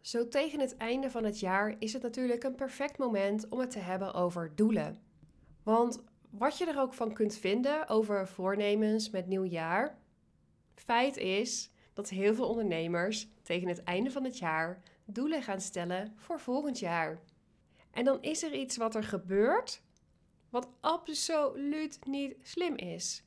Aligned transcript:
Zo 0.00 0.28
tegen 0.28 0.60
het 0.60 0.76
einde 0.76 1.10
van 1.10 1.24
het 1.24 1.40
jaar 1.40 1.76
is 1.78 1.92
het 1.92 2.02
natuurlijk 2.02 2.44
een 2.44 2.54
perfect 2.54 2.98
moment 2.98 3.48
om 3.48 3.58
het 3.58 3.70
te 3.70 3.78
hebben 3.78 4.14
over 4.14 4.52
doelen. 4.54 5.00
Want 5.62 6.02
wat 6.30 6.58
je 6.58 6.66
er 6.66 6.80
ook 6.80 6.94
van 6.94 7.12
kunt 7.12 7.36
vinden 7.36 7.88
over 7.88 8.28
voornemens 8.28 9.10
met 9.10 9.26
nieuw 9.26 9.44
jaar, 9.44 9.98
feit 10.74 11.16
is 11.16 11.70
dat 11.92 12.08
heel 12.08 12.34
veel 12.34 12.48
ondernemers 12.48 13.28
tegen 13.42 13.68
het 13.68 13.82
einde 13.84 14.10
van 14.10 14.24
het 14.24 14.38
jaar 14.38 14.82
doelen 15.04 15.42
gaan 15.42 15.60
stellen 15.60 16.12
voor 16.16 16.40
volgend 16.40 16.78
jaar. 16.78 17.20
En 17.90 18.04
dan 18.04 18.22
is 18.22 18.42
er 18.42 18.54
iets 18.54 18.76
wat 18.76 18.94
er 18.94 19.04
gebeurt 19.04 19.82
wat 20.50 20.68
absoluut 20.80 21.98
niet 22.06 22.36
slim 22.42 22.76
is. 22.76 23.24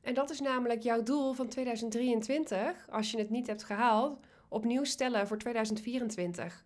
En 0.00 0.14
dat 0.14 0.30
is 0.30 0.40
namelijk 0.40 0.82
jouw 0.82 1.02
doel 1.02 1.32
van 1.32 1.48
2023, 1.48 2.88
als 2.90 3.10
je 3.10 3.18
het 3.18 3.30
niet 3.30 3.46
hebt 3.46 3.64
gehaald, 3.64 4.18
opnieuw 4.54 4.84
stellen 4.84 5.26
voor 5.26 5.38
2024. 5.38 6.64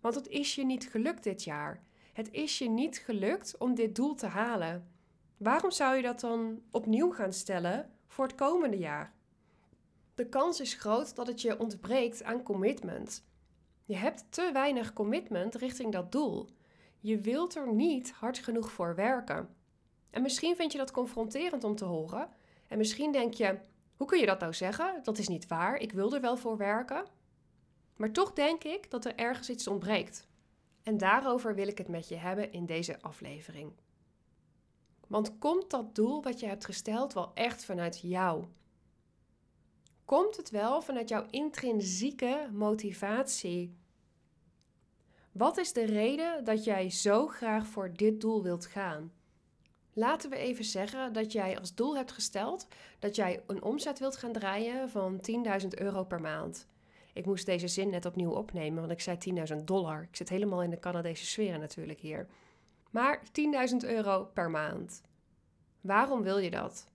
Want 0.00 0.14
het 0.14 0.28
is 0.28 0.54
je 0.54 0.64
niet 0.64 0.88
gelukt 0.90 1.22
dit 1.22 1.44
jaar. 1.44 1.82
Het 2.12 2.32
is 2.32 2.58
je 2.58 2.68
niet 2.68 2.98
gelukt 2.98 3.56
om 3.58 3.74
dit 3.74 3.94
doel 3.94 4.14
te 4.14 4.26
halen. 4.26 4.88
Waarom 5.36 5.70
zou 5.70 5.96
je 5.96 6.02
dat 6.02 6.20
dan 6.20 6.62
opnieuw 6.70 7.10
gaan 7.10 7.32
stellen 7.32 7.90
voor 8.06 8.26
het 8.26 8.34
komende 8.34 8.78
jaar? 8.78 9.14
De 10.14 10.28
kans 10.28 10.60
is 10.60 10.74
groot 10.74 11.16
dat 11.16 11.26
het 11.26 11.40
je 11.40 11.58
ontbreekt 11.58 12.22
aan 12.22 12.42
commitment. 12.42 13.24
Je 13.84 13.96
hebt 13.96 14.24
te 14.28 14.50
weinig 14.52 14.92
commitment 14.92 15.54
richting 15.54 15.92
dat 15.92 16.12
doel. 16.12 16.48
Je 17.00 17.20
wilt 17.20 17.54
er 17.54 17.72
niet 17.72 18.12
hard 18.12 18.38
genoeg 18.38 18.72
voor 18.72 18.94
werken. 18.94 19.48
En 20.10 20.22
misschien 20.22 20.56
vind 20.56 20.72
je 20.72 20.78
dat 20.78 20.90
confronterend 20.90 21.64
om 21.64 21.76
te 21.76 21.84
horen. 21.84 22.28
En 22.68 22.78
misschien 22.78 23.12
denk 23.12 23.34
je: 23.34 23.58
hoe 23.96 24.06
kun 24.06 24.18
je 24.18 24.26
dat 24.26 24.40
nou 24.40 24.54
zeggen? 24.54 25.00
Dat 25.02 25.18
is 25.18 25.28
niet 25.28 25.46
waar. 25.46 25.76
Ik 25.76 25.92
wil 25.92 26.14
er 26.14 26.20
wel 26.20 26.36
voor 26.36 26.56
werken. 26.56 27.06
Maar 27.96 28.12
toch 28.12 28.32
denk 28.32 28.64
ik 28.64 28.90
dat 28.90 29.04
er 29.04 29.14
ergens 29.14 29.50
iets 29.50 29.66
ontbreekt. 29.66 30.28
En 30.82 30.96
daarover 30.96 31.54
wil 31.54 31.68
ik 31.68 31.78
het 31.78 31.88
met 31.88 32.08
je 32.08 32.16
hebben 32.16 32.52
in 32.52 32.66
deze 32.66 33.00
aflevering. 33.00 33.72
Want 35.06 35.38
komt 35.38 35.70
dat 35.70 35.94
doel 35.94 36.22
wat 36.22 36.40
je 36.40 36.46
hebt 36.46 36.64
gesteld 36.64 37.12
wel 37.12 37.30
echt 37.34 37.64
vanuit 37.64 38.00
jou? 38.00 38.44
Komt 40.04 40.36
het 40.36 40.50
wel 40.50 40.82
vanuit 40.82 41.08
jouw 41.08 41.26
intrinsieke 41.30 42.48
motivatie? 42.52 43.76
Wat 45.32 45.56
is 45.56 45.72
de 45.72 45.84
reden 45.84 46.44
dat 46.44 46.64
jij 46.64 46.90
zo 46.90 47.26
graag 47.26 47.66
voor 47.66 47.92
dit 47.92 48.20
doel 48.20 48.42
wilt 48.42 48.66
gaan? 48.66 49.12
Laten 49.98 50.30
we 50.30 50.36
even 50.36 50.64
zeggen 50.64 51.12
dat 51.12 51.32
jij 51.32 51.58
als 51.58 51.74
doel 51.74 51.96
hebt 51.96 52.12
gesteld 52.12 52.66
dat 52.98 53.16
jij 53.16 53.42
een 53.46 53.62
omzet 53.62 53.98
wilt 53.98 54.16
gaan 54.16 54.32
draaien 54.32 54.90
van 54.90 55.20
10.000 55.62 55.68
euro 55.68 56.04
per 56.04 56.20
maand. 56.20 56.66
Ik 57.12 57.26
moest 57.26 57.46
deze 57.46 57.68
zin 57.68 57.90
net 57.90 58.04
opnieuw 58.04 58.30
opnemen, 58.30 58.80
want 58.80 58.92
ik 58.92 59.00
zei 59.00 59.18
10.000 59.52 59.64
dollar. 59.64 60.02
Ik 60.02 60.16
zit 60.16 60.28
helemaal 60.28 60.62
in 60.62 60.70
de 60.70 60.78
Canadese 60.78 61.26
sfeer 61.26 61.58
natuurlijk 61.58 62.00
hier. 62.00 62.26
Maar 62.90 63.22
10.000 63.70 63.76
euro 63.76 64.24
per 64.24 64.50
maand. 64.50 65.02
Waarom 65.80 66.22
wil 66.22 66.38
je 66.38 66.50
dat? 66.50 66.88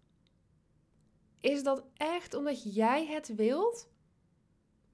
Is 1.40 1.64
dat 1.64 1.84
echt 1.94 2.34
omdat 2.34 2.76
jij 2.76 3.06
het 3.06 3.36
wilt? 3.36 3.90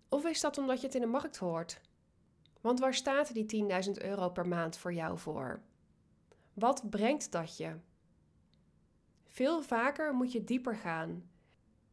Of 0.09 0.25
is 0.25 0.42
dat 0.42 0.58
omdat 0.58 0.80
je 0.80 0.86
het 0.86 0.95
in 0.95 1.02
de 1.02 1.08
markt 1.08 1.38
hoort? 1.38 1.81
Want 2.61 2.80
waar 2.80 2.94
staat 2.94 3.33
die 3.33 3.67
10.000 3.86 3.92
euro 3.92 4.30
per 4.30 4.47
maand 4.47 4.77
voor 4.77 4.94
jou 4.94 5.17
voor? 5.17 5.61
Wat 6.53 6.89
brengt 6.89 7.31
dat 7.31 7.58
je? 7.58 7.75
Veel 9.38 9.61
vaker 9.61 10.13
moet 10.13 10.31
je 10.31 10.43
dieper 10.43 10.75
gaan. 10.75 11.30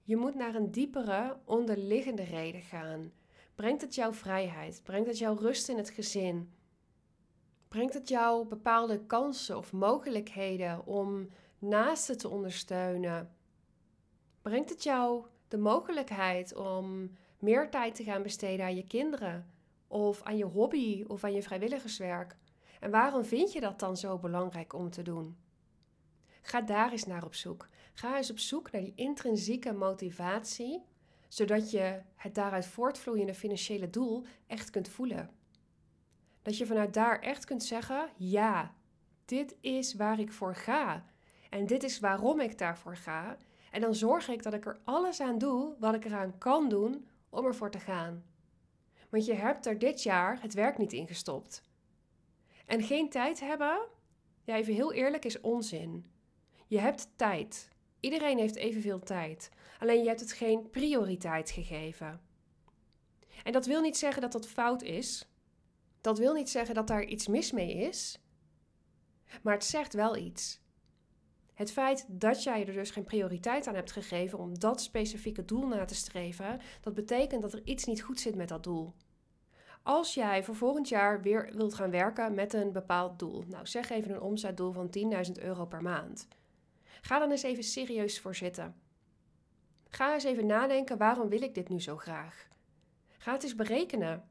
Je 0.02 0.16
moet 0.16 0.34
naar 0.34 0.54
een 0.54 0.70
diepere, 0.70 1.36
onderliggende 1.44 2.22
reden 2.22 2.62
gaan. 2.62 3.12
Brengt 3.54 3.80
het 3.80 3.94
jou 3.94 4.14
vrijheid? 4.14 4.80
Brengt 4.84 5.08
het 5.08 5.18
jou 5.18 5.38
rust 5.38 5.68
in 5.68 5.76
het 5.76 5.90
gezin? 5.90 6.52
Brengt 7.68 7.94
het 7.94 8.08
jou 8.08 8.46
bepaalde 8.46 9.06
kansen 9.06 9.56
of 9.56 9.72
mogelijkheden 9.72 10.86
om 10.86 11.28
naasten 11.58 12.18
te 12.18 12.28
ondersteunen? 12.28 13.34
Brengt 14.42 14.70
het 14.70 14.82
jou 14.82 15.26
de 15.48 15.58
mogelijkheid 15.58 16.54
om 16.54 17.10
meer 17.38 17.70
tijd 17.70 17.94
te 17.94 18.04
gaan 18.04 18.22
besteden 18.22 18.66
aan 18.66 18.76
je 18.76 18.86
kinderen? 18.86 19.50
Of 19.86 20.22
aan 20.22 20.36
je 20.36 20.44
hobby 20.44 21.04
of 21.06 21.24
aan 21.24 21.34
je 21.34 21.42
vrijwilligerswerk? 21.42 22.36
En 22.80 22.90
waarom 22.90 23.24
vind 23.24 23.52
je 23.52 23.60
dat 23.60 23.78
dan 23.78 23.96
zo 23.96 24.18
belangrijk 24.18 24.72
om 24.72 24.90
te 24.90 25.02
doen? 25.02 25.43
Ga 26.46 26.60
daar 26.60 26.92
eens 26.92 27.04
naar 27.04 27.24
op 27.24 27.34
zoek. 27.34 27.68
Ga 27.92 28.16
eens 28.16 28.30
op 28.30 28.38
zoek 28.38 28.70
naar 28.70 28.82
die 28.82 28.92
intrinsieke 28.94 29.72
motivatie, 29.72 30.82
zodat 31.28 31.70
je 31.70 32.00
het 32.14 32.34
daaruit 32.34 32.66
voortvloeiende 32.66 33.34
financiële 33.34 33.90
doel 33.90 34.24
echt 34.46 34.70
kunt 34.70 34.88
voelen. 34.88 35.30
Dat 36.42 36.56
je 36.56 36.66
vanuit 36.66 36.94
daar 36.94 37.20
echt 37.20 37.44
kunt 37.44 37.62
zeggen: 37.62 38.08
ja, 38.16 38.74
dit 39.24 39.56
is 39.60 39.94
waar 39.94 40.20
ik 40.20 40.32
voor 40.32 40.54
ga. 40.54 41.04
En 41.50 41.66
dit 41.66 41.82
is 41.82 42.00
waarom 42.00 42.40
ik 42.40 42.58
daarvoor 42.58 42.96
ga. 42.96 43.36
En 43.70 43.80
dan 43.80 43.94
zorg 43.94 44.28
ik 44.28 44.42
dat 44.42 44.54
ik 44.54 44.66
er 44.66 44.80
alles 44.84 45.20
aan 45.20 45.38
doe 45.38 45.74
wat 45.78 45.94
ik 45.94 46.04
eraan 46.04 46.38
kan 46.38 46.68
doen 46.68 47.08
om 47.28 47.44
ervoor 47.44 47.70
te 47.70 47.78
gaan. 47.78 48.24
Want 49.10 49.24
je 49.24 49.34
hebt 49.34 49.66
er 49.66 49.78
dit 49.78 50.02
jaar 50.02 50.42
het 50.42 50.54
werk 50.54 50.78
niet 50.78 50.92
in 50.92 51.06
gestopt. 51.06 51.62
En 52.66 52.82
geen 52.82 53.10
tijd 53.10 53.40
hebben, 53.40 53.86
ja, 54.44 54.54
even 54.56 54.74
heel 54.74 54.92
eerlijk, 54.92 55.24
is 55.24 55.40
onzin. 55.40 56.12
Je 56.66 56.78
hebt 56.80 57.08
tijd. 57.16 57.68
Iedereen 58.00 58.38
heeft 58.38 58.56
evenveel 58.56 58.98
tijd. 58.98 59.50
Alleen 59.78 60.02
je 60.02 60.08
hebt 60.08 60.20
het 60.20 60.32
geen 60.32 60.70
prioriteit 60.70 61.50
gegeven. 61.50 62.20
En 63.42 63.52
dat 63.52 63.66
wil 63.66 63.80
niet 63.80 63.96
zeggen 63.96 64.22
dat 64.22 64.32
dat 64.32 64.48
fout 64.48 64.82
is. 64.82 65.28
Dat 66.00 66.18
wil 66.18 66.34
niet 66.34 66.50
zeggen 66.50 66.74
dat 66.74 66.86
daar 66.86 67.04
iets 67.04 67.26
mis 67.26 67.52
mee 67.52 67.74
is. 67.74 68.18
Maar 69.42 69.54
het 69.54 69.64
zegt 69.64 69.92
wel 69.92 70.16
iets. 70.16 70.62
Het 71.54 71.72
feit 71.72 72.06
dat 72.08 72.42
jij 72.42 72.66
er 72.66 72.72
dus 72.72 72.90
geen 72.90 73.04
prioriteit 73.04 73.66
aan 73.66 73.74
hebt 73.74 73.92
gegeven 73.92 74.38
om 74.38 74.58
dat 74.58 74.80
specifieke 74.80 75.44
doel 75.44 75.66
na 75.66 75.84
te 75.84 75.94
streven, 75.94 76.60
dat 76.80 76.94
betekent 76.94 77.42
dat 77.42 77.52
er 77.52 77.62
iets 77.64 77.84
niet 77.84 78.02
goed 78.02 78.20
zit 78.20 78.34
met 78.34 78.48
dat 78.48 78.62
doel. 78.62 78.94
Als 79.82 80.14
jij 80.14 80.44
voor 80.44 80.54
volgend 80.54 80.88
jaar 80.88 81.22
weer 81.22 81.50
wilt 81.54 81.74
gaan 81.74 81.90
werken 81.90 82.34
met 82.34 82.52
een 82.52 82.72
bepaald 82.72 83.18
doel, 83.18 83.44
nou 83.48 83.66
zeg 83.66 83.90
even 83.90 84.10
een 84.10 84.20
omzetdoel 84.20 84.72
van 84.72 84.90
10.000 85.26 85.32
euro 85.42 85.66
per 85.66 85.82
maand. 85.82 86.28
Ga 87.04 87.18
dan 87.18 87.30
eens 87.30 87.42
even 87.42 87.64
serieus 87.64 88.20
voor 88.20 88.34
zitten. 88.34 88.74
Ga 89.88 90.14
eens 90.14 90.24
even 90.24 90.46
nadenken, 90.46 90.98
waarom 90.98 91.28
wil 91.28 91.42
ik 91.42 91.54
dit 91.54 91.68
nu 91.68 91.80
zo 91.80 91.96
graag? 91.96 92.48
Ga 93.18 93.32
het 93.32 93.42
eens 93.42 93.54
berekenen. 93.54 94.28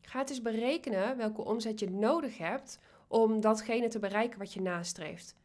Ga 0.00 0.18
het 0.18 0.30
eens 0.30 0.42
berekenen 0.42 1.16
welke 1.16 1.44
omzet 1.44 1.80
je 1.80 1.90
nodig 1.90 2.38
hebt 2.38 2.80
om 3.08 3.40
datgene 3.40 3.88
te 3.88 3.98
bereiken 3.98 4.38
wat 4.38 4.52
je 4.52 4.60
nastreeft. 4.60 5.36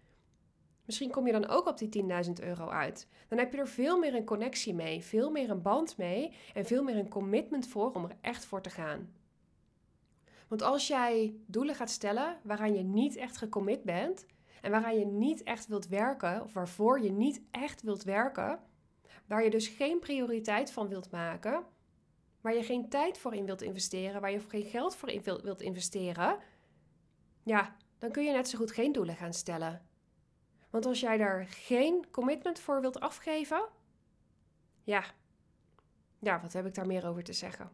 Misschien 0.86 1.12
kom 1.12 1.26
je 1.26 1.32
dan 1.32 1.48
ook 1.48 1.68
op 1.68 1.78
die 1.78 2.04
10.000 2.26 2.32
euro 2.42 2.68
uit. 2.68 3.08
Dan 3.28 3.38
heb 3.38 3.52
je 3.52 3.60
er 3.60 3.68
veel 3.68 4.00
meer 4.00 4.16
een 4.16 4.26
connectie 4.26 4.74
mee, 4.74 5.04
veel 5.04 5.32
meer 5.32 5.50
een 5.50 5.62
band 5.62 5.98
mee 5.98 6.34
en 6.54 6.66
veel 6.66 6.84
meer 6.84 6.98
een 6.98 7.10
commitment 7.10 7.68
voor 7.68 7.92
om 7.92 8.04
er 8.04 8.18
echt 8.22 8.46
voor 8.46 8.62
te 8.62 8.70
gaan. 8.70 9.14
Want 10.48 10.62
als 10.62 10.88
jij 10.88 11.36
doelen 11.46 11.76
gaat 11.76 11.90
stellen 11.90 12.40
waaraan 12.44 12.76
je 12.76 12.84
niet 12.84 13.16
echt 13.16 13.38
gecommit 13.38 13.84
bent, 13.84 14.26
en 14.62 14.72
waaraan 14.72 15.00
je 15.00 15.06
niet 15.06 15.44
echt 15.44 15.68
wilt 15.68 15.88
werken, 15.88 16.44
of 16.44 16.54
waarvoor 16.54 17.02
je 17.02 17.12
niet 17.12 17.42
echt 17.52 17.82
wilt 17.82 18.04
werken, 18.04 18.60
waar 19.26 19.44
je 19.44 19.50
dus 19.50 19.68
geen 19.68 20.00
prioriteit 20.00 20.72
van 20.72 20.88
wilt 20.88 21.12
maken, 21.12 21.64
waar 22.42 22.54
je 22.54 22.64
geen 22.64 22.90
tijd 22.90 23.18
voor 23.18 23.34
in 23.34 23.46
wilt 23.46 23.62
investeren, 23.62 24.22
waar 24.22 24.32
je 24.32 24.40
geen 24.40 24.66
geld 24.66 24.96
voor 24.96 25.10
in 25.10 25.22
wilt 25.24 25.62
investeren, 25.62 26.38
ja, 27.44 27.76
dan 27.98 28.12
kun 28.12 28.24
je 28.24 28.32
net 28.32 28.50
zo 28.50 28.58
goed 28.58 28.72
geen 28.72 28.92
doelen 28.92 29.16
gaan 29.16 29.34
stellen. 29.34 29.88
Want 30.70 30.86
als 30.86 31.00
jij 31.00 31.18
daar 31.18 31.46
geen 31.48 32.10
commitment 32.12 32.60
voor 32.60 32.82
wilt 32.82 33.00
afgeven, 33.00 33.68
ja, 34.84 35.04
ja, 36.20 36.42
wat 36.42 36.54
heb 36.54 36.66
ik 36.66 36.74
daar 36.74 36.88
meer 36.88 37.08
over 37.08 37.24
te 37.24 37.34
zeggen? 37.34 37.72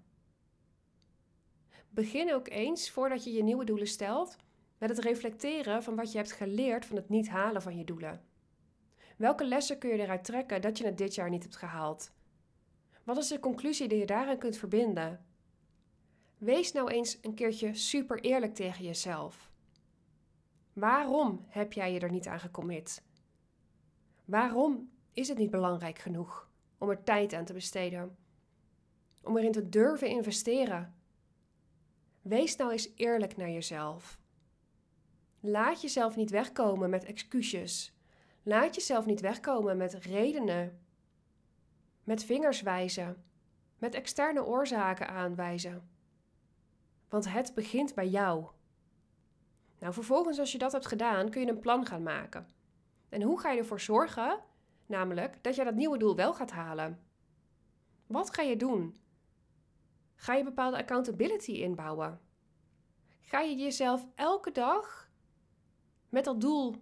Begin 1.90 2.34
ook 2.34 2.50
eens 2.50 2.90
voordat 2.90 3.24
je 3.24 3.32
je 3.32 3.44
nieuwe 3.44 3.66
doelen 3.66 3.88
stelt 3.88 4.38
met 4.78 4.90
het 4.90 5.00
reflecteren 5.00 5.84
van 5.84 5.96
wat 5.96 6.12
je 6.12 6.18
hebt 6.18 6.32
geleerd 6.32 6.86
van 6.86 6.96
het 6.96 7.10
niet 7.10 7.30
halen 7.30 7.62
van 7.62 7.78
je 7.78 7.84
doelen. 7.84 8.24
Welke 9.18 9.46
lessen 9.46 9.78
kun 9.78 9.90
je 9.90 9.98
eruit 9.98 10.24
trekken 10.24 10.62
dat 10.62 10.78
je 10.78 10.86
het 10.86 10.98
dit 10.98 11.16
jaar 11.16 11.30
niet 11.30 11.44
hebt 11.44 11.56
gehaald? 11.56 12.14
Wat 13.04 13.18
is 13.18 13.28
de 13.28 13.40
conclusie 13.40 13.88
die 13.88 13.98
je 13.98 14.06
daaraan 14.06 14.38
kunt 14.38 14.58
verbinden? 14.58 15.26
Wees 16.38 16.72
nou 16.72 16.92
eens 16.92 17.18
een 17.22 17.34
keertje 17.34 17.74
super 17.74 18.20
eerlijk 18.20 18.56
tegen 18.56 18.86
jezelf. 18.86 19.52
Waarom 20.74 21.46
heb 21.48 21.74
jij 21.74 21.94
je 21.94 22.00
er 22.00 22.12
niet 22.12 22.28
aan 22.28 22.40
gecommit? 22.40 23.04
Waarom 24.26 24.92
is 25.14 25.28
het 25.28 25.38
niet 25.38 25.52
belangrijk 25.52 26.00
genoeg 26.00 26.50
om 26.78 26.90
er 26.90 27.04
tijd 27.04 27.34
aan 27.34 27.46
te 27.46 27.54
besteden? 27.54 28.18
Om 29.24 29.38
erin 29.38 29.52
te 29.52 29.70
durven 29.70 30.08
investeren? 30.08 30.96
Wees 32.22 32.56
nou 32.56 32.72
eens 32.72 32.90
eerlijk 32.96 33.38
naar 33.38 33.50
jezelf. 33.50 34.20
Laat 35.48 35.82
jezelf 35.82 36.16
niet 36.16 36.30
wegkomen 36.30 36.90
met 36.90 37.04
excuses. 37.04 37.98
Laat 38.44 38.76
jezelf 38.76 39.06
niet 39.06 39.22
wegkomen 39.22 39.78
met 39.78 39.94
redenen. 39.94 40.80
Met 42.04 42.24
vingers 42.24 42.62
wijzen. 42.62 43.24
met 43.78 43.94
externe 43.94 44.46
oorzaken 44.46 45.08
aanwijzen. 45.08 45.90
Want 47.10 47.32
het 47.32 47.54
begint 47.54 47.94
bij 47.94 48.08
jou. 48.08 48.48
Nou, 49.80 49.94
vervolgens 49.94 50.40
als 50.40 50.52
je 50.52 50.58
dat 50.58 50.72
hebt 50.72 50.86
gedaan, 50.86 51.30
kun 51.30 51.42
je 51.42 51.48
een 51.48 51.60
plan 51.60 51.86
gaan 51.86 52.04
maken. 52.04 52.48
En 53.10 53.22
hoe 53.22 53.40
ga 53.40 53.52
je 53.52 53.60
ervoor 53.60 53.80
zorgen, 53.80 54.40
namelijk, 54.86 55.44
dat 55.44 55.56
je 55.56 55.64
dat 55.64 55.76
nieuwe 55.76 55.98
doel 55.98 56.16
wel 56.16 56.34
gaat 56.34 56.52
halen? 56.52 57.00
Wat 58.08 58.34
ga 58.34 58.42
je 58.42 58.58
doen? 58.58 58.98
Ga 60.16 60.34
je 60.34 60.44
bepaalde 60.44 60.78
accountability 60.78 61.52
inbouwen? 61.52 62.20
Ga 63.22 63.42
je 63.42 63.56
jezelf 63.56 64.08
elke 64.16 64.52
dag 64.52 65.05
met 66.16 66.24
dat 66.24 66.42
doel 66.42 66.76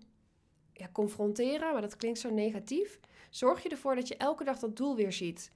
ja, 0.73 0.89
confronteren, 0.91 1.71
maar 1.71 1.81
dat 1.81 1.95
klinkt 1.95 2.19
zo 2.19 2.29
negatief. 2.29 2.99
Zorg 3.29 3.63
je 3.63 3.69
ervoor 3.69 3.95
dat 3.95 4.07
je 4.07 4.17
elke 4.17 4.43
dag 4.43 4.59
dat 4.59 4.77
doel 4.77 4.95
weer 4.95 5.13
ziet. 5.13 5.51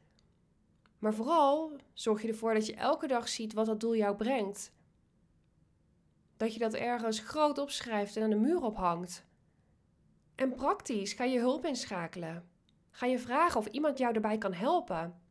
Maar 1.00 1.14
vooral 1.14 1.72
zorg 1.94 2.22
je 2.22 2.28
ervoor 2.28 2.54
dat 2.54 2.66
je 2.66 2.76
elke 2.76 3.08
dag 3.08 3.28
ziet 3.28 3.54
wat 3.54 3.66
dat 3.66 3.80
doel 3.80 3.96
jou 3.96 4.16
brengt. 4.16 4.72
Dat 6.38 6.54
je 6.54 6.60
dat 6.60 6.74
ergens 6.74 7.20
groot 7.20 7.58
opschrijft 7.58 8.16
en 8.16 8.24
aan 8.24 8.30
de 8.30 8.36
muur 8.36 8.62
ophangt. 8.62 9.26
En 10.36 10.54
praktisch 10.54 11.14
ga 11.14 11.24
je 11.24 11.40
hulp 11.40 11.66
inschakelen. 11.66 12.50
Ga 12.92 13.06
je 13.06 13.20
vragen 13.20 13.60
of 13.60 13.66
iemand 13.66 13.98
jou 13.98 14.14
erbij 14.14 14.38
kan 14.38 14.54
helpen. 14.54 15.22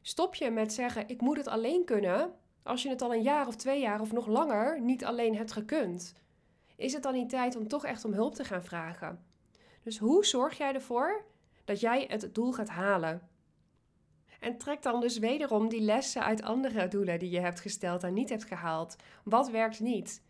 Stop 0.00 0.34
je 0.34 0.50
met 0.50 0.72
zeggen: 0.72 1.08
Ik 1.08 1.20
moet 1.20 1.36
het 1.36 1.48
alleen 1.48 1.84
kunnen, 1.84 2.34
als 2.62 2.82
je 2.82 2.88
het 2.88 3.02
al 3.02 3.14
een 3.14 3.22
jaar 3.22 3.46
of 3.46 3.56
twee 3.56 3.80
jaar 3.80 4.00
of 4.00 4.12
nog 4.12 4.26
langer 4.26 4.80
niet 4.80 5.04
alleen 5.04 5.36
hebt 5.36 5.52
gekund. 5.52 6.14
Is 6.80 6.92
het 6.92 7.02
dan 7.02 7.12
niet 7.12 7.28
tijd 7.28 7.56
om 7.56 7.68
toch 7.68 7.84
echt 7.84 8.04
om 8.04 8.12
hulp 8.12 8.34
te 8.34 8.44
gaan 8.44 8.64
vragen? 8.64 9.24
Dus 9.82 9.98
hoe 9.98 10.24
zorg 10.24 10.58
jij 10.58 10.74
ervoor 10.74 11.24
dat 11.64 11.80
jij 11.80 12.04
het 12.08 12.34
doel 12.34 12.52
gaat 12.52 12.68
halen? 12.68 13.28
En 14.38 14.58
trek 14.58 14.82
dan 14.82 15.00
dus 15.00 15.18
wederom 15.18 15.68
die 15.68 15.80
lessen 15.80 16.24
uit 16.24 16.42
andere 16.42 16.88
doelen 16.88 17.18
die 17.18 17.30
je 17.30 17.40
hebt 17.40 17.60
gesteld 17.60 18.02
en 18.02 18.14
niet 18.14 18.28
hebt 18.28 18.44
gehaald. 18.44 18.96
Wat 19.24 19.50
werkt 19.50 19.80
niet? 19.80 20.22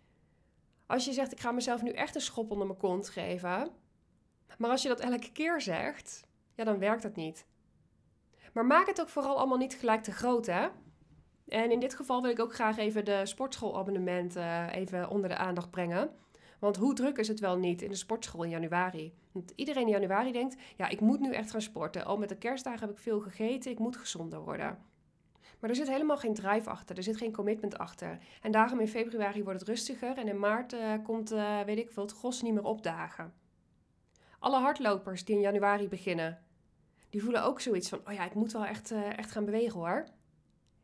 Als 0.87 1.05
je 1.05 1.13
zegt, 1.13 1.33
ik 1.33 1.41
ga 1.41 1.53
mezelf 1.53 1.83
nu 1.83 1.91
echt 1.91 2.15
een 2.15 2.21
schop 2.21 2.51
onder 2.51 2.67
mijn 2.67 2.79
kont 2.79 3.09
geven. 3.09 3.71
Maar 4.59 4.71
als 4.71 4.83
je 4.83 4.89
dat 4.89 5.01
elke 5.01 5.33
keer 5.33 5.61
zegt, 5.61 6.27
ja, 6.55 6.65
dan 6.65 6.79
werkt 6.79 7.03
dat 7.03 7.17
niet. 7.17 7.47
Maar 8.53 8.67
maak 8.67 8.87
het 8.87 9.01
ook 9.01 9.09
vooral 9.09 9.39
allemaal 9.39 9.59
niet 9.59 9.75
gelijk 9.75 10.03
te 10.03 10.13
groot, 10.13 10.47
hè? 10.47 10.69
En 11.49 11.71
in 11.71 11.81
dit 11.81 11.95
geval 11.95 12.23
wil 12.23 12.31
ik 12.31 12.41
ook 12.41 12.55
graag 12.55 12.77
even 12.77 13.05
de 13.05 13.27
sportschoolabonnementen 13.27 14.43
uh, 14.43 14.75
even 14.75 15.11
onder 15.11 15.29
de 15.29 15.37
aandacht 15.37 15.71
brengen. 15.71 16.11
Want 16.61 16.77
hoe 16.77 16.95
druk 16.95 17.19
is 17.19 17.29
het 17.29 17.41
wel 17.41 17.57
niet 17.57 17.83
in 17.83 17.91
de 17.91 17.97
sportschool 17.97 18.43
in 18.43 18.51
januari? 18.51 19.15
Want 19.33 19.53
iedereen 19.55 19.83
in 19.83 19.93
januari 19.93 20.33
denkt, 20.33 20.57
ja, 20.77 20.89
ik 20.89 21.01
moet 21.01 21.21
nu 21.21 21.33
echt 21.33 21.51
gaan 21.51 21.63
sporten. 21.63 22.05
Al 22.05 22.19
met 22.19 22.29
de 22.29 22.37
kerstdagen 22.37 22.81
heb 22.81 22.91
ik 22.91 23.03
veel 23.03 23.21
gegeten, 23.21 23.71
ik 23.71 23.79
moet 23.79 23.97
gezonder 23.97 24.41
worden. 24.41 24.79
Maar 25.61 25.71
er 25.71 25.77
zit 25.77 25.89
helemaal 25.89 26.17
geen 26.17 26.35
drive 26.35 26.71
achter, 26.71 26.97
er 26.97 27.03
zit 27.03 27.17
geen 27.17 27.33
commitment 27.33 27.79
achter. 27.79 28.19
En 28.43 28.51
daarom 28.51 28.81
in 28.81 28.89
februari 28.89 29.43
wordt 29.43 29.61
het 29.61 29.69
rustiger 29.69 30.19
en 30.19 30.29
in 30.29 30.39
maart 30.39 30.73
uh, 30.73 30.93
komt, 31.05 31.33
uh, 31.33 31.61
weet 31.61 31.79
ik 31.79 31.91
veel, 31.91 32.03
het 32.03 32.13
gros 32.13 32.43
niet 32.43 32.55
meer 32.55 32.65
opdagen. 32.65 33.33
Alle 34.39 34.59
hardlopers 34.59 35.25
die 35.25 35.35
in 35.35 35.41
januari 35.41 35.89
beginnen, 35.89 36.39
die 37.11 37.23
voelen 37.23 37.45
ook 37.45 37.61
zoiets 37.61 37.89
van, 37.89 38.01
oh 38.07 38.13
ja, 38.13 38.25
ik 38.25 38.35
moet 38.35 38.53
wel 38.53 38.65
echt, 38.65 38.93
uh, 38.93 39.19
echt 39.19 39.31
gaan 39.31 39.45
bewegen 39.45 39.79
hoor. 39.79 40.05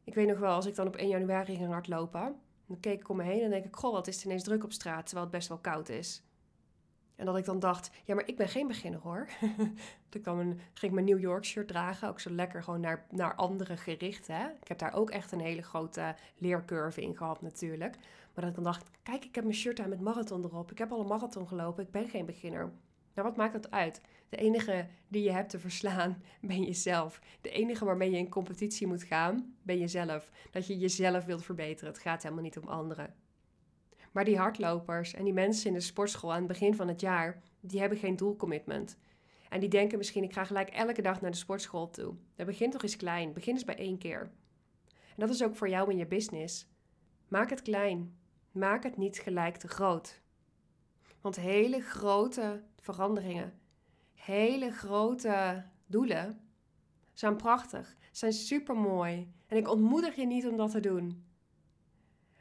Ik 0.04 0.14
weet 0.14 0.28
nog 0.28 0.38
wel, 0.38 0.54
als 0.54 0.66
ik 0.66 0.74
dan 0.74 0.86
op 0.86 0.96
1 0.96 1.08
januari 1.08 1.56
ging 1.56 1.68
hardlopen, 1.68 2.40
dan 2.66 2.80
keek 2.80 3.00
ik 3.00 3.08
om 3.08 3.16
me 3.16 3.22
heen 3.22 3.42
en 3.42 3.50
denk 3.50 3.64
ik, 3.64 3.76
goh, 3.76 3.92
wat 3.92 4.06
is 4.06 4.14
het 4.14 4.24
ineens 4.24 4.42
druk 4.42 4.64
op 4.64 4.72
straat, 4.72 5.04
terwijl 5.04 5.26
het 5.26 5.36
best 5.36 5.48
wel 5.48 5.58
koud 5.58 5.88
is. 5.88 6.26
En 7.16 7.26
dat 7.26 7.36
ik 7.36 7.44
dan 7.44 7.58
dacht, 7.58 7.90
ja, 8.04 8.14
maar 8.14 8.28
ik 8.28 8.36
ben 8.36 8.48
geen 8.48 8.66
beginner 8.66 9.00
hoor. 9.00 9.28
ik 10.10 10.24
dan 10.24 10.38
een, 10.38 10.60
ging 10.74 10.92
ik 10.92 10.92
mijn 10.92 11.06
New 11.06 11.20
York 11.20 11.44
shirt 11.44 11.68
dragen, 11.68 12.08
ook 12.08 12.20
zo 12.20 12.30
lekker 12.30 12.62
gewoon 12.62 12.80
naar, 12.80 13.06
naar 13.10 13.34
anderen 13.34 13.78
gericht. 13.78 14.26
Hè? 14.26 14.46
Ik 14.60 14.68
heb 14.68 14.78
daar 14.78 14.94
ook 14.94 15.10
echt 15.10 15.32
een 15.32 15.40
hele 15.40 15.62
grote 15.62 16.14
leercurve 16.36 17.02
in 17.02 17.16
gehad 17.16 17.42
natuurlijk. 17.42 17.96
Maar 18.34 18.44
dat 18.44 18.48
ik 18.48 18.54
dan 18.54 18.64
dacht, 18.64 18.90
kijk, 19.02 19.24
ik 19.24 19.34
heb 19.34 19.44
mijn 19.44 19.56
shirt 19.56 19.80
aan 19.80 19.88
met 19.88 20.00
marathon 20.00 20.44
erop. 20.44 20.70
Ik 20.70 20.78
heb 20.78 20.92
al 20.92 21.00
een 21.00 21.06
marathon 21.06 21.48
gelopen, 21.48 21.84
ik 21.84 21.90
ben 21.90 22.08
geen 22.08 22.26
beginner. 22.26 22.72
Nou, 23.16 23.28
wat 23.28 23.36
maakt 23.36 23.52
dat 23.52 23.70
uit? 23.70 24.00
De 24.28 24.36
enige 24.36 24.86
die 25.08 25.22
je 25.22 25.32
hebt 25.32 25.50
te 25.50 25.58
verslaan, 25.58 26.22
ben 26.40 26.62
jezelf. 26.62 27.20
De 27.40 27.50
enige 27.50 27.84
waarmee 27.84 28.10
je 28.10 28.16
in 28.16 28.28
competitie 28.28 28.86
moet 28.86 29.02
gaan, 29.02 29.56
ben 29.62 29.78
jezelf. 29.78 30.30
Dat 30.50 30.66
je 30.66 30.78
jezelf 30.78 31.24
wilt 31.24 31.44
verbeteren. 31.44 31.92
Het 31.92 32.02
gaat 32.02 32.22
helemaal 32.22 32.44
niet 32.44 32.58
om 32.58 32.68
anderen. 32.68 33.14
Maar 34.12 34.24
die 34.24 34.38
hardlopers 34.38 35.14
en 35.14 35.24
die 35.24 35.32
mensen 35.32 35.66
in 35.66 35.72
de 35.72 35.80
sportschool 35.80 36.32
aan 36.32 36.38
het 36.38 36.46
begin 36.46 36.74
van 36.74 36.88
het 36.88 37.00
jaar, 37.00 37.42
die 37.60 37.80
hebben 37.80 37.98
geen 37.98 38.16
doelcommitment. 38.16 38.98
En 39.48 39.60
die 39.60 39.68
denken 39.68 39.98
misschien, 39.98 40.22
ik 40.22 40.32
ga 40.32 40.44
gelijk 40.44 40.68
elke 40.68 41.02
dag 41.02 41.20
naar 41.20 41.30
de 41.30 41.36
sportschool 41.36 41.90
toe. 41.90 42.14
Dat 42.34 42.46
begint 42.46 42.72
toch 42.72 42.82
eens 42.82 42.96
klein. 42.96 43.32
Begin 43.32 43.54
eens 43.54 43.64
bij 43.64 43.76
één 43.76 43.98
keer. 43.98 44.20
En 44.88 45.16
dat 45.16 45.30
is 45.30 45.44
ook 45.44 45.56
voor 45.56 45.68
jou 45.68 45.90
in 45.90 45.96
je 45.96 46.06
business. 46.06 46.66
Maak 47.28 47.50
het 47.50 47.62
klein. 47.62 48.18
Maak 48.52 48.82
het 48.82 48.96
niet 48.96 49.18
gelijk 49.18 49.56
te 49.56 49.68
groot. 49.68 50.20
Want 51.20 51.36
hele 51.36 51.80
grote 51.80 52.62
veranderingen, 52.92 53.60
hele 54.14 54.70
grote 54.70 55.64
doelen 55.86 56.40
zijn 57.12 57.36
prachtig, 57.36 57.96
zijn 58.12 58.32
super 58.32 58.76
mooi. 58.76 59.32
En 59.46 59.56
ik 59.56 59.68
ontmoedig 59.68 60.14
je 60.16 60.26
niet 60.26 60.46
om 60.46 60.56
dat 60.56 60.70
te 60.70 60.80
doen. 60.80 61.24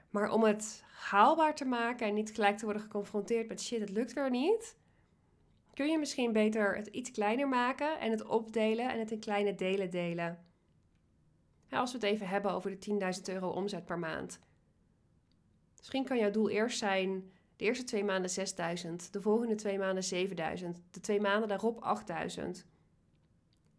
Maar 0.09 0.31
om 0.31 0.44
het 0.44 0.83
haalbaar 0.88 1.56
te 1.56 1.65
maken 1.65 2.07
en 2.07 2.13
niet 2.13 2.31
gelijk 2.33 2.57
te 2.57 2.63
worden 2.63 2.81
geconfronteerd 2.81 3.47
met 3.47 3.62
shit, 3.62 3.80
het 3.80 3.89
lukt 3.89 4.13
weer 4.13 4.30
niet, 4.30 4.77
kun 5.74 5.88
je 5.88 5.97
misschien 5.97 6.31
beter 6.31 6.75
het 6.75 6.88
iets 6.88 7.12
kleiner 7.12 7.47
maken 7.47 8.00
en 8.00 8.12
het 8.12 8.25
opdelen 8.25 8.89
en 8.89 9.00
het 9.00 9.12
in 9.12 9.19
kleine 9.19 9.56
delen 9.56 9.89
delen. 9.89 10.45
als 11.69 11.92
we 11.92 11.97
het 11.97 12.07
even 12.07 12.27
hebben 12.27 12.51
over 12.51 12.80
de 12.80 13.13
10.000 13.18 13.33
euro 13.33 13.50
omzet 13.50 13.86
per 13.86 14.00
maand. 14.00 14.39
Misschien 15.77 16.06
kan 16.06 16.18
jouw 16.18 16.31
doel 16.31 16.50
eerst 16.50 16.77
zijn 16.77 17.31
de 17.56 17.66
eerste 17.66 17.84
twee 17.84 18.04
maanden 18.04 18.30
6000, 18.30 19.13
de 19.13 19.22
volgende 19.22 19.56
twee 19.56 19.78
maanden 19.78 20.04
7000, 20.04 20.81
de 20.92 21.00
twee 21.00 21.22
maanden 21.22 21.50
daarop 21.50 21.80
8000. 21.80 22.66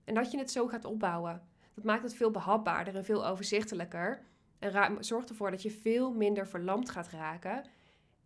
En 0.04 0.14
dat 0.14 0.30
je 0.30 0.38
het 0.38 0.50
zo 0.50 0.66
gaat 0.66 0.84
opbouwen, 0.84 1.42
dat 1.74 1.84
maakt 1.84 2.02
het 2.02 2.14
veel 2.14 2.30
behapbaarder 2.30 2.96
en 2.96 3.04
veel 3.04 3.26
overzichtelijker. 3.26 4.24
En 4.58 5.04
zorgt 5.04 5.28
ervoor 5.28 5.50
dat 5.50 5.62
je 5.62 5.70
veel 5.70 6.12
minder 6.12 6.48
verlamd 6.48 6.90
gaat 6.90 7.08
raken. 7.08 7.64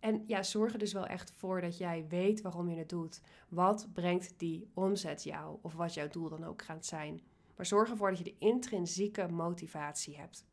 En 0.00 0.24
ja, 0.26 0.42
zorg 0.42 0.72
er 0.72 0.78
dus 0.78 0.92
wel 0.92 1.06
echt 1.06 1.32
voor 1.36 1.60
dat 1.60 1.78
jij 1.78 2.06
weet 2.08 2.40
waarom 2.40 2.68
je 2.68 2.76
het 2.76 2.88
doet. 2.88 3.20
Wat 3.48 3.88
brengt 3.92 4.38
die 4.38 4.70
omzet 4.74 5.22
jou? 5.22 5.58
Of 5.62 5.74
wat 5.74 5.94
jouw 5.94 6.08
doel 6.08 6.28
dan 6.28 6.44
ook 6.44 6.62
gaat 6.62 6.86
zijn. 6.86 7.22
Maar 7.56 7.66
zorg 7.66 7.90
ervoor 7.90 8.08
dat 8.08 8.18
je 8.18 8.24
de 8.24 8.38
intrinsieke 8.38 9.28
motivatie 9.28 10.16
hebt. 10.16 10.44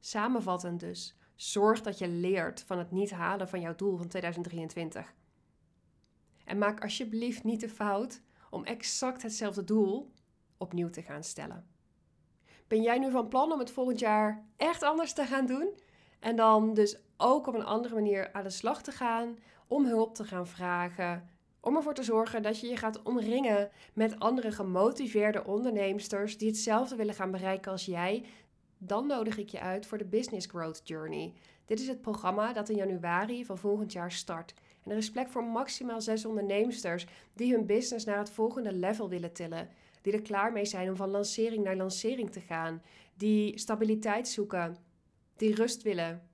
Samenvattend 0.00 0.80
dus, 0.80 1.16
Zorg 1.42 1.82
dat 1.82 1.98
je 1.98 2.08
leert 2.08 2.62
van 2.62 2.78
het 2.78 2.90
niet 2.90 3.10
halen 3.10 3.48
van 3.48 3.60
jouw 3.60 3.74
doel 3.74 3.96
van 3.96 4.08
2023. 4.08 5.14
En 6.44 6.58
maak 6.58 6.82
alsjeblieft 6.82 7.44
niet 7.44 7.60
de 7.60 7.68
fout 7.68 8.20
om 8.50 8.64
exact 8.64 9.22
hetzelfde 9.22 9.64
doel 9.64 10.12
opnieuw 10.56 10.90
te 10.90 11.02
gaan 11.02 11.24
stellen. 11.24 11.66
Ben 12.68 12.82
jij 12.82 12.98
nu 12.98 13.10
van 13.10 13.28
plan 13.28 13.52
om 13.52 13.58
het 13.58 13.70
volgend 13.70 13.98
jaar 13.98 14.44
echt 14.56 14.82
anders 14.82 15.12
te 15.12 15.24
gaan 15.24 15.46
doen? 15.46 15.78
En 16.20 16.36
dan 16.36 16.74
dus 16.74 16.98
ook 17.16 17.46
op 17.46 17.54
een 17.54 17.64
andere 17.64 17.94
manier 17.94 18.32
aan 18.32 18.44
de 18.44 18.50
slag 18.50 18.82
te 18.82 18.92
gaan, 18.92 19.38
om 19.66 19.84
hulp 19.84 20.14
te 20.14 20.24
gaan 20.24 20.46
vragen, 20.46 21.30
om 21.60 21.76
ervoor 21.76 21.94
te 21.94 22.02
zorgen 22.02 22.42
dat 22.42 22.60
je 22.60 22.66
je 22.66 22.76
gaat 22.76 23.02
omringen 23.02 23.70
met 23.92 24.18
andere 24.18 24.52
gemotiveerde 24.52 25.44
onderneemsters 25.44 26.38
die 26.38 26.48
hetzelfde 26.48 26.96
willen 26.96 27.14
gaan 27.14 27.30
bereiken 27.30 27.72
als 27.72 27.84
jij, 27.84 28.24
dan 28.86 29.06
nodig 29.06 29.38
ik 29.38 29.48
je 29.48 29.60
uit 29.60 29.86
voor 29.86 29.98
de 29.98 30.04
Business 30.04 30.46
Growth 30.46 30.80
Journey. 30.84 31.32
Dit 31.64 31.80
is 31.80 31.88
het 31.88 32.00
programma 32.00 32.52
dat 32.52 32.68
in 32.68 32.76
januari 32.76 33.44
van 33.44 33.58
volgend 33.58 33.92
jaar 33.92 34.12
start. 34.12 34.54
En 34.84 34.90
er 34.90 34.96
is 34.96 35.10
plek 35.10 35.28
voor 35.28 35.44
maximaal 35.44 36.00
zes 36.00 36.24
onderneemsters 36.24 37.06
die 37.34 37.52
hun 37.52 37.66
business 37.66 38.04
naar 38.04 38.18
het 38.18 38.30
volgende 38.30 38.72
level 38.72 39.08
willen 39.08 39.32
tillen. 39.32 39.68
Die 40.00 40.12
er 40.12 40.22
klaar 40.22 40.52
mee 40.52 40.64
zijn 40.64 40.88
om 40.88 40.96
van 40.96 41.10
lancering 41.10 41.64
naar 41.64 41.76
lancering 41.76 42.30
te 42.30 42.40
gaan. 42.40 42.82
Die 43.14 43.58
stabiliteit 43.58 44.28
zoeken. 44.28 44.76
Die 45.36 45.54
rust 45.54 45.82
willen. 45.82 46.28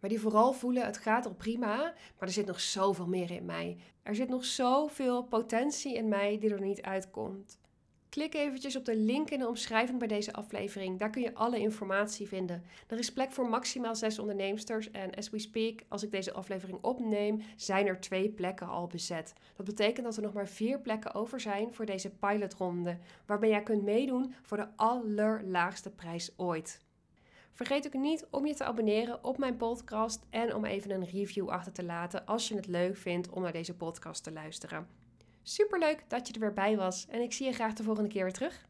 Maar 0.00 0.10
die 0.10 0.20
vooral 0.20 0.52
voelen, 0.52 0.84
het 0.84 0.98
gaat 0.98 1.26
al 1.26 1.34
prima, 1.34 1.76
maar 2.18 2.28
er 2.28 2.30
zit 2.30 2.46
nog 2.46 2.60
zoveel 2.60 3.06
meer 3.06 3.30
in 3.30 3.44
mij. 3.44 3.76
Er 4.02 4.14
zit 4.14 4.28
nog 4.28 4.44
zoveel 4.44 5.22
potentie 5.22 5.94
in 5.94 6.08
mij 6.08 6.38
die 6.38 6.50
er 6.50 6.60
niet 6.60 6.82
uitkomt. 6.82 7.58
Klik 8.16 8.34
eventjes 8.34 8.76
op 8.76 8.84
de 8.84 8.96
link 8.96 9.30
in 9.30 9.38
de 9.38 9.48
omschrijving 9.48 9.98
bij 9.98 10.08
deze 10.08 10.32
aflevering. 10.32 10.98
Daar 10.98 11.10
kun 11.10 11.22
je 11.22 11.34
alle 11.34 11.58
informatie 11.58 12.28
vinden. 12.28 12.62
Er 12.86 12.98
is 12.98 13.12
plek 13.12 13.32
voor 13.32 13.48
maximaal 13.48 13.96
zes 13.96 14.18
onderneemsters. 14.18 14.90
En 14.90 15.14
as 15.14 15.30
we 15.30 15.38
speak, 15.38 15.80
als 15.88 16.02
ik 16.02 16.10
deze 16.10 16.32
aflevering 16.32 16.78
opneem, 16.82 17.42
zijn 17.56 17.86
er 17.86 18.00
twee 18.00 18.30
plekken 18.30 18.68
al 18.68 18.86
bezet. 18.86 19.32
Dat 19.56 19.66
betekent 19.66 20.06
dat 20.06 20.16
er 20.16 20.22
nog 20.22 20.32
maar 20.32 20.48
vier 20.48 20.80
plekken 20.80 21.14
over 21.14 21.40
zijn 21.40 21.74
voor 21.74 21.86
deze 21.86 22.10
pilotronde. 22.10 22.98
Waarbij 23.26 23.48
jij 23.48 23.62
kunt 23.62 23.82
meedoen 23.82 24.34
voor 24.42 24.56
de 24.56 24.68
allerlaagste 24.76 25.90
prijs 25.90 26.32
ooit. 26.36 26.80
Vergeet 27.52 27.86
ook 27.86 28.02
niet 28.02 28.26
om 28.30 28.46
je 28.46 28.54
te 28.54 28.64
abonneren 28.64 29.24
op 29.24 29.38
mijn 29.38 29.56
podcast 29.56 30.26
en 30.30 30.54
om 30.54 30.64
even 30.64 30.90
een 30.90 31.06
review 31.06 31.48
achter 31.48 31.72
te 31.72 31.84
laten 31.84 32.26
als 32.26 32.48
je 32.48 32.56
het 32.56 32.66
leuk 32.66 32.96
vindt 32.96 33.30
om 33.30 33.42
naar 33.42 33.52
deze 33.52 33.76
podcast 33.76 34.24
te 34.24 34.32
luisteren. 34.32 35.05
Superleuk 35.48 36.04
dat 36.08 36.26
je 36.26 36.34
er 36.34 36.40
weer 36.40 36.52
bij 36.52 36.76
was 36.76 37.06
en 37.08 37.20
ik 37.20 37.32
zie 37.32 37.46
je 37.46 37.52
graag 37.52 37.72
de 37.72 37.82
volgende 37.82 38.08
keer 38.08 38.22
weer 38.22 38.32
terug. 38.32 38.66